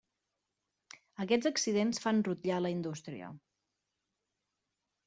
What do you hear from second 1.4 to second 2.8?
accidents fan rutllar la